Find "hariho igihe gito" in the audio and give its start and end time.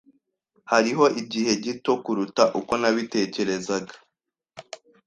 0.71-1.91